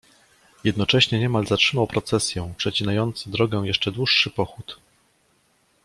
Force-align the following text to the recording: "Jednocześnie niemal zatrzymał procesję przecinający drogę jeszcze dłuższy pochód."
"Jednocześnie 0.63 1.19
niemal 1.19 1.45
zatrzymał 1.47 1.87
procesję 1.87 2.53
przecinający 2.57 3.31
drogę 3.31 3.57
jeszcze 3.67 3.91
dłuższy 3.91 4.29
pochód." 4.29 4.79